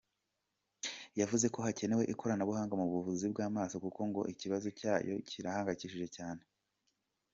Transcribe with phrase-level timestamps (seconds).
[1.19, 6.43] Yavuze ko hakenewe ikoranabuhanga mu buvuzi bw’amaso kuko ngo ikibazo cyayo kirahangayikishije cyane.